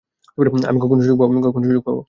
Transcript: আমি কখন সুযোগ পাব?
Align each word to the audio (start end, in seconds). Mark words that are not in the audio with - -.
আমি 0.69 0.79
কখন 0.83 0.97
সুযোগ 0.99 1.17
পাব? 1.83 1.97